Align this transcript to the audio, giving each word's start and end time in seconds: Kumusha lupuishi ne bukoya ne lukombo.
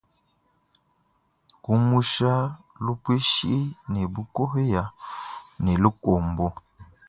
Kumusha 1.63 2.33
lupuishi 2.83 3.55
ne 3.91 4.01
bukoya 4.13 4.83
ne 5.63 5.73
lukombo. 5.83 6.47